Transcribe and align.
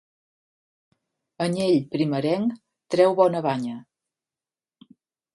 Anyell 1.43 1.75
primerenc 1.91 2.55
treu 2.95 3.13
bona 3.19 3.43
banya. 3.49 3.75